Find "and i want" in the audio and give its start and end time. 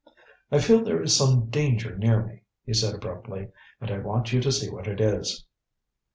3.79-4.33